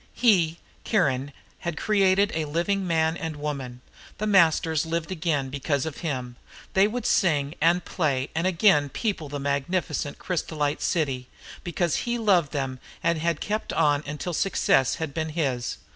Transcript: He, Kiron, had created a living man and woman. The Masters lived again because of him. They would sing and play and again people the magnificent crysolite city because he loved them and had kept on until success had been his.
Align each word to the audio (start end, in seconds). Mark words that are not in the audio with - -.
He, 0.15 0.57
Kiron, 0.83 1.31
had 1.59 1.77
created 1.77 2.31
a 2.33 2.45
living 2.45 2.87
man 2.87 3.15
and 3.15 3.35
woman. 3.35 3.81
The 4.17 4.25
Masters 4.25 4.83
lived 4.83 5.11
again 5.11 5.51
because 5.51 5.85
of 5.85 5.97
him. 5.97 6.37
They 6.73 6.87
would 6.87 7.05
sing 7.05 7.53
and 7.61 7.85
play 7.85 8.31
and 8.33 8.47
again 8.47 8.89
people 8.89 9.29
the 9.29 9.39
magnificent 9.39 10.17
crysolite 10.17 10.81
city 10.81 11.27
because 11.63 11.97
he 11.97 12.17
loved 12.17 12.51
them 12.51 12.79
and 13.03 13.19
had 13.19 13.41
kept 13.41 13.71
on 13.73 14.01
until 14.07 14.33
success 14.33 14.95
had 14.95 15.13
been 15.13 15.29
his. 15.29 15.77